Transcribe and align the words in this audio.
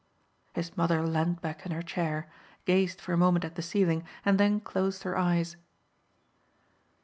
His 0.55 0.75
mother 0.75 1.05
leaned 1.05 1.41
back 1.41 1.63
in 1.63 1.71
her 1.71 1.83
chair, 1.83 2.27
gazed 2.65 2.99
for 2.99 3.13
a 3.13 3.17
moment 3.17 3.45
at 3.45 3.53
the 3.53 3.61
ceiling 3.61 4.03
and 4.25 4.39
then 4.39 4.59
closed 4.59 5.03
her 5.03 5.15
eyes. 5.15 5.57